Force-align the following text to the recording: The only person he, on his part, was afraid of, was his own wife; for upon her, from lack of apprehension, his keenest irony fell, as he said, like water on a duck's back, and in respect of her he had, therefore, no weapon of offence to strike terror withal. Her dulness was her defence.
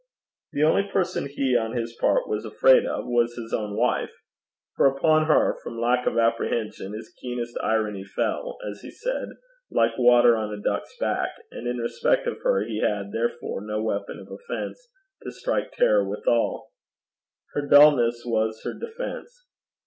The 0.53 0.63
only 0.63 0.81
person 0.91 1.27
he, 1.27 1.55
on 1.55 1.73
his 1.77 1.93
part, 1.95 2.27
was 2.27 2.43
afraid 2.43 2.87
of, 2.87 3.05
was 3.05 3.35
his 3.35 3.53
own 3.53 3.77
wife; 3.77 4.09
for 4.75 4.87
upon 4.87 5.27
her, 5.27 5.59
from 5.63 5.79
lack 5.79 6.07
of 6.07 6.17
apprehension, 6.17 6.93
his 6.93 7.13
keenest 7.21 7.55
irony 7.61 8.03
fell, 8.03 8.57
as 8.67 8.79
he 8.81 8.89
said, 8.89 9.27
like 9.69 9.95
water 9.99 10.35
on 10.35 10.51
a 10.51 10.59
duck's 10.59 10.97
back, 10.99 11.29
and 11.51 11.67
in 11.67 11.77
respect 11.77 12.25
of 12.25 12.41
her 12.41 12.63
he 12.65 12.79
had, 12.81 13.11
therefore, 13.11 13.61
no 13.63 13.79
weapon 13.83 14.17
of 14.17 14.31
offence 14.31 14.89
to 15.21 15.29
strike 15.29 15.71
terror 15.73 16.03
withal. 16.03 16.71
Her 17.53 17.61
dulness 17.67 18.23
was 18.25 18.59
her 18.63 18.73
defence. 18.73 19.45